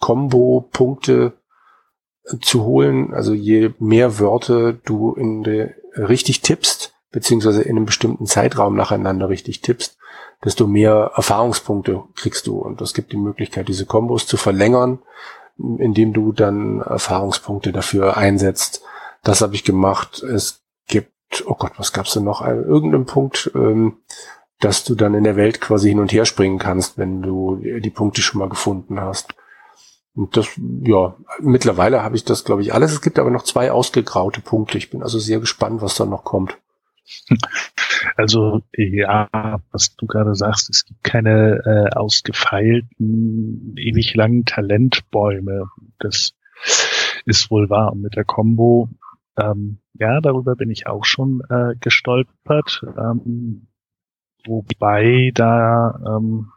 [0.00, 1.32] Combo-Punkte
[2.40, 3.12] zu holen.
[3.14, 9.28] Also je mehr Wörter du in der richtig tippst, beziehungsweise in einem bestimmten Zeitraum nacheinander
[9.28, 9.98] richtig tippst,
[10.44, 12.58] desto mehr Erfahrungspunkte kriegst du.
[12.58, 15.00] Und es gibt die Möglichkeit, diese Kombos zu verlängern,
[15.58, 18.82] indem du dann Erfahrungspunkte dafür einsetzt.
[19.22, 20.22] Das habe ich gemacht.
[20.22, 21.12] Es gibt,
[21.46, 22.46] oh Gott, was gab's denn noch?
[22.46, 23.98] Irgendeinen Punkt, ähm,
[24.60, 27.90] dass du dann in der Welt quasi hin und her springen kannst, wenn du die
[27.90, 29.34] Punkte schon mal gefunden hast.
[30.14, 30.48] Und das,
[30.82, 32.92] ja, mittlerweile habe ich das, glaube ich, alles.
[32.92, 34.76] Es gibt aber noch zwei ausgegraute Punkte.
[34.76, 36.58] Ich bin also sehr gespannt, was da noch kommt.
[38.16, 39.28] Also ja,
[39.72, 45.66] was du gerade sagst, es gibt keine äh, ausgefeilten, ewig langen Talentbäume.
[45.98, 46.32] Das
[47.26, 47.92] ist wohl wahr.
[47.92, 48.88] Und mit der Combo,
[49.38, 52.82] ähm, ja, darüber bin ich auch schon äh, gestolpert.
[52.96, 53.66] Ähm,
[54.46, 56.48] wobei da ähm,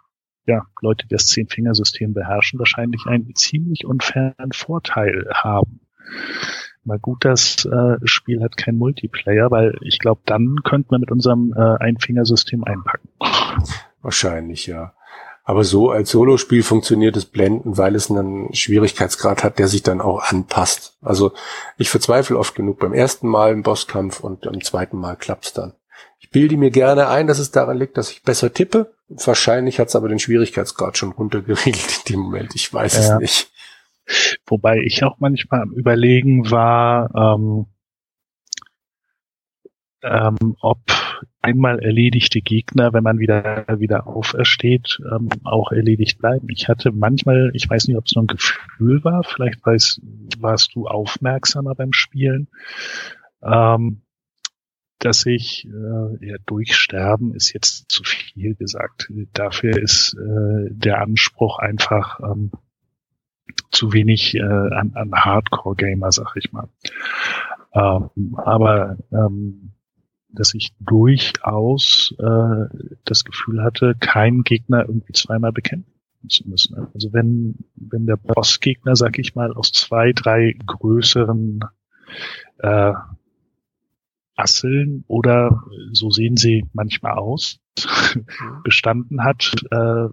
[0.46, 5.80] ja, Leute, die das Zehn-Fingersystem beherrschen, wahrscheinlich einen ziemlich unfairen Vorteil haben.
[6.84, 11.12] Mal gut, das äh, Spiel hat kein Multiplayer, weil ich glaube, dann könnten wir mit
[11.12, 13.10] unserem äh, Einfingersystem einpacken.
[14.02, 14.94] Wahrscheinlich, ja.
[15.46, 20.02] Aber so als Solospiel funktioniert es blenden, weil es einen Schwierigkeitsgrad hat, der sich dann
[20.02, 20.98] auch anpasst.
[21.02, 21.34] Also
[21.78, 25.74] ich verzweifle oft genug beim ersten Mal im Bosskampf und beim zweiten Mal klappt's dann.
[26.20, 28.94] Ich bilde mir gerne ein, dass es daran liegt, dass ich besser tippe.
[29.08, 32.56] Wahrscheinlich hat es aber den Schwierigkeitsgrad schon runtergeregelt in dem Moment.
[32.56, 33.16] Ich weiß ja.
[33.16, 33.52] es nicht.
[34.46, 37.68] Wobei ich auch manchmal am Überlegen war, ähm,
[40.02, 40.80] ähm, ob
[41.42, 46.48] einmal erledigte Gegner, wenn man wieder wieder aufersteht, ähm, auch erledigt bleiben.
[46.50, 50.02] Ich hatte manchmal, ich weiß nicht, ob es nur ein Gefühl war, vielleicht weiß,
[50.40, 52.48] warst du aufmerksamer beim Spielen,
[53.42, 54.03] ähm,
[55.04, 59.12] dass ich äh, ja, durchsterben ist jetzt zu viel gesagt.
[59.34, 62.52] Dafür ist äh, der Anspruch einfach ähm,
[63.70, 66.70] zu wenig äh, an, an Hardcore-Gamer, sag ich mal.
[67.74, 69.74] Ähm, aber ähm,
[70.30, 72.66] dass ich durchaus äh,
[73.04, 75.92] das Gefühl hatte, keinen Gegner irgendwie zweimal bekämpfen
[76.30, 76.88] zu müssen.
[76.94, 81.60] Also wenn, wenn der Bossgegner, sag ich mal, aus zwei, drei größeren
[82.60, 82.94] äh,
[84.36, 87.60] Asseln oder so sehen sie manchmal aus,
[88.64, 90.08] bestanden hat, äh,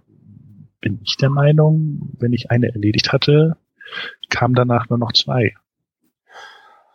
[0.79, 3.57] bin ich der Meinung, wenn ich eine erledigt hatte,
[4.29, 5.53] kam danach nur noch zwei.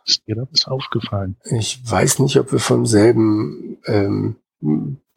[0.05, 1.37] Ist dir das aufgefallen?
[1.43, 4.35] Ich weiß nicht, ob wir vom selben ähm,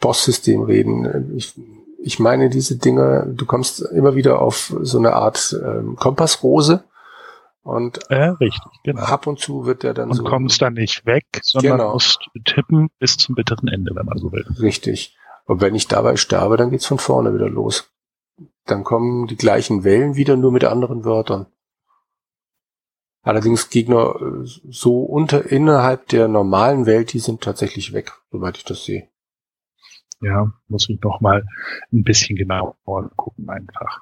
[0.01, 1.37] Boss-System reden.
[1.37, 1.55] Ich,
[2.03, 6.85] ich meine, diese Dinge, du kommst immer wieder auf so eine Art ähm, Kompassrose.
[7.63, 9.03] Und ja, richtig, genau.
[9.03, 10.23] ab und zu wird der dann und so.
[10.23, 11.93] Und kommst dann nicht weg, sondern genau.
[11.93, 14.47] musst tippen bis zum bitteren Ende, wenn man so will.
[14.61, 15.17] Richtig.
[15.45, 17.93] Und wenn ich dabei sterbe, dann geht's von vorne wieder los.
[18.65, 21.47] Dann kommen die gleichen Wellen wieder, nur mit anderen Wörtern.
[23.23, 28.65] Allerdings Gegner äh, so unter innerhalb der normalen Welt, die sind tatsächlich weg, soweit ich
[28.65, 29.09] das sehe.
[30.23, 31.47] Ja, muss ich noch mal
[31.93, 32.77] ein bisschen genauer
[33.17, 34.01] gucken einfach.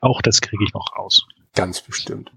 [0.00, 1.26] Auch das kriege ich noch raus.
[1.54, 2.32] Ganz bestimmt.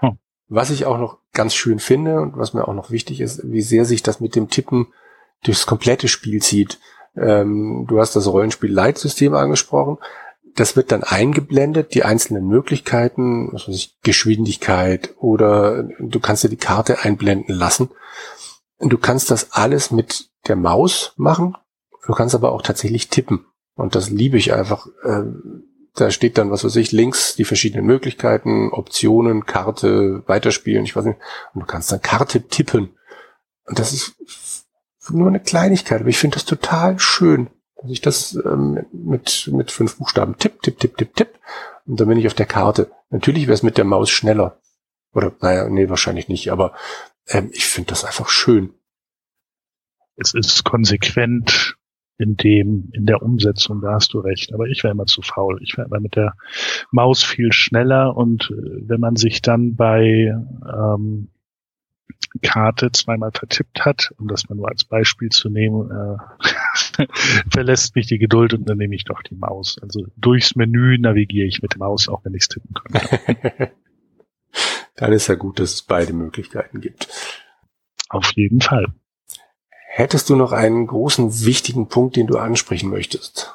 [0.00, 0.18] Hm.
[0.48, 3.62] Was ich auch noch ganz schön finde und was mir auch noch wichtig ist, wie
[3.62, 4.88] sehr sich das mit dem Tippen
[5.42, 6.78] durchs komplette Spiel zieht.
[7.16, 9.98] Ähm, du hast das Rollenspiel-Leitsystem angesprochen
[10.54, 16.48] das wird dann eingeblendet, die einzelnen Möglichkeiten, was weiß ich, Geschwindigkeit oder du kannst dir
[16.48, 17.90] die Karte einblenden lassen.
[18.78, 21.56] Du kannst das alles mit der Maus machen.
[22.06, 23.46] Du kannst aber auch tatsächlich tippen.
[23.74, 24.86] Und das liebe ich einfach.
[25.04, 25.64] Ähm,
[25.94, 31.04] da steht dann, was weiß ich, links die verschiedenen Möglichkeiten, Optionen, Karte, weiterspielen, ich weiß
[31.04, 31.18] nicht.
[31.54, 32.96] Und du kannst dann Karte tippen.
[33.66, 34.66] Und das ist
[35.10, 37.48] nur eine Kleinigkeit, aber ich finde das total schön
[37.84, 41.38] dass ich das ähm, mit, mit fünf Buchstaben tipp, tipp, tipp, tipp, tipp.
[41.84, 42.90] Und dann bin ich auf der Karte.
[43.10, 44.58] Natürlich wäre es mit der Maus schneller.
[45.12, 46.74] Oder, naja, nee, wahrscheinlich nicht, aber
[47.28, 48.72] ähm, ich finde das einfach schön.
[50.16, 51.76] Es ist konsequent
[52.16, 54.52] in dem, in der Umsetzung, da hast du recht.
[54.54, 55.60] Aber ich wäre immer zu faul.
[55.62, 56.34] Ich wäre immer mit der
[56.90, 61.28] Maus viel schneller und äh, wenn man sich dann bei ähm,
[62.42, 67.06] Karte zweimal vertippt hat, um das mal nur als Beispiel zu nehmen, äh,
[67.50, 69.78] verlässt mich die Geduld und dann nehme ich doch die Maus.
[69.80, 73.72] Also durchs Menü navigiere ich mit der Maus, auch wenn ich es tippen könnte.
[74.96, 77.08] dann ist ja gut, dass es beide Möglichkeiten gibt.
[78.08, 78.86] Auf jeden Fall.
[79.96, 83.54] Hättest du noch einen großen, wichtigen Punkt, den du ansprechen möchtest?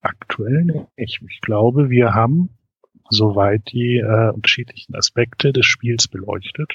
[0.00, 0.86] Aktuell nicht.
[0.96, 2.56] Ich glaube, wir haben
[3.10, 6.72] soweit die äh, unterschiedlichen Aspekte des Spiels beleuchtet.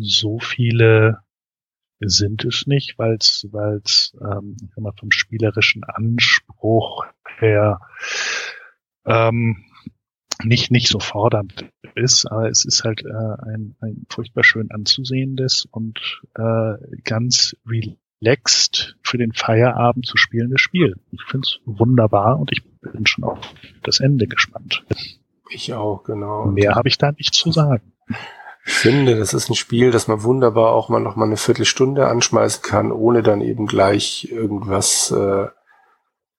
[0.00, 1.18] So viele
[2.00, 4.56] sind es nicht, weil es weil's, ähm,
[4.98, 7.04] vom spielerischen Anspruch
[7.38, 7.82] her
[9.04, 9.62] ähm,
[10.44, 15.66] nicht nicht so fordernd ist, aber es ist halt äh, ein, ein furchtbar schön anzusehendes
[15.70, 16.74] und äh,
[17.04, 20.96] ganz relaxed für den Feierabend zu spielendes Spiel.
[21.10, 23.38] Ich finde es wunderbar und ich bin schon auf
[23.82, 24.84] das Ende gespannt.
[25.50, 26.46] Ich auch, genau.
[26.46, 27.92] Mehr habe ich da nicht zu sagen.
[28.64, 32.06] Ich finde, das ist ein Spiel, das man wunderbar auch mal noch mal eine Viertelstunde
[32.06, 35.48] anschmeißen kann, ohne dann eben gleich irgendwas äh,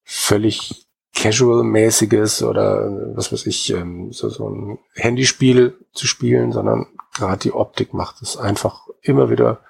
[0.03, 7.39] völlig Casual-mäßiges oder was weiß ich, ähm, so, so ein Handyspiel zu spielen, sondern gerade
[7.39, 9.62] die Optik macht es einfach immer wieder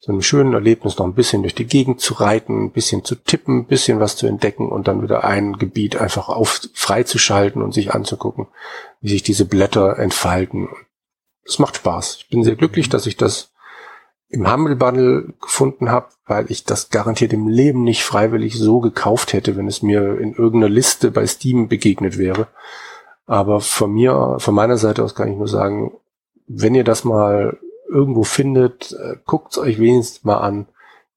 [0.00, 3.16] so einem schönen Erlebnis noch ein bisschen durch die Gegend zu reiten, ein bisschen zu
[3.16, 7.74] tippen, ein bisschen was zu entdecken und dann wieder ein Gebiet einfach auf freizuschalten und
[7.74, 8.46] sich anzugucken,
[9.00, 10.68] wie sich diese Blätter entfalten.
[11.44, 12.16] Es macht Spaß.
[12.20, 13.52] Ich bin sehr glücklich, dass ich das
[14.28, 19.32] im Humble Bundle gefunden habe, weil ich das garantiert im Leben nicht freiwillig so gekauft
[19.32, 22.48] hätte, wenn es mir in irgendeiner Liste bei Steam begegnet wäre.
[23.26, 25.92] Aber von mir, von meiner Seite aus kann ich nur sagen,
[26.46, 27.58] wenn ihr das mal
[27.88, 30.66] irgendwo findet, äh, guckt es euch wenigstens mal an,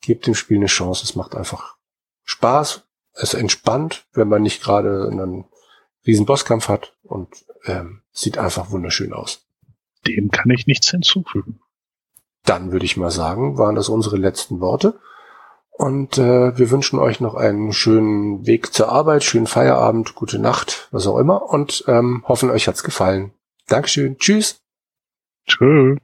[0.02, 1.04] gebt dem Spiel eine Chance.
[1.04, 1.76] Es macht einfach
[2.24, 2.84] Spaß,
[3.14, 5.46] es entspannt, wenn man nicht gerade einen
[6.06, 7.30] riesen Bosskampf hat und
[7.66, 9.46] ähm, sieht einfach wunderschön aus.
[10.08, 11.61] Dem kann ich nichts hinzufügen.
[12.46, 15.00] Dann würde ich mal sagen, waren das unsere letzten Worte.
[15.72, 20.88] Und äh, wir wünschen euch noch einen schönen Weg zur Arbeit, schönen Feierabend, gute Nacht,
[20.92, 21.50] was auch immer.
[21.50, 23.34] Und ähm, hoffen, euch hat's gefallen.
[23.68, 24.18] Dankeschön.
[24.18, 24.62] Tschüss.
[25.48, 25.98] Tschüss.